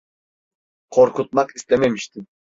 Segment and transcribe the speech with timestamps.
[0.91, 2.27] Korkutmak istememiştim.